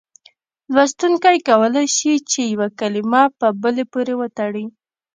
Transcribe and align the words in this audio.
لوستونکی 0.73 1.37
کولای 1.49 1.87
شي 1.97 2.13
چې 2.31 2.41
یوه 2.53 2.67
کلمه 2.79 3.21
په 3.39 3.47
بلې 3.61 3.83
پورې 3.91 4.13
وتړي. 4.17 4.65